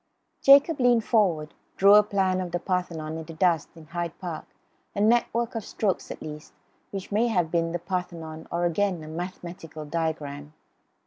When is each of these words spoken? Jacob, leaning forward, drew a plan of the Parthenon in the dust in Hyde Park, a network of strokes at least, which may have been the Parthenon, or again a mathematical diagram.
Jacob, 0.41 0.79
leaning 0.79 0.99
forward, 0.99 1.53
drew 1.77 1.93
a 1.93 2.01
plan 2.01 2.41
of 2.41 2.51
the 2.51 2.57
Parthenon 2.59 3.19
in 3.19 3.25
the 3.25 3.33
dust 3.35 3.69
in 3.75 3.85
Hyde 3.85 4.17
Park, 4.17 4.45
a 4.95 4.99
network 4.99 5.53
of 5.53 5.63
strokes 5.63 6.09
at 6.09 6.23
least, 6.23 6.53
which 6.89 7.11
may 7.11 7.27
have 7.27 7.51
been 7.51 7.71
the 7.71 7.77
Parthenon, 7.77 8.47
or 8.51 8.65
again 8.65 9.03
a 9.03 9.07
mathematical 9.07 9.85
diagram. 9.85 10.53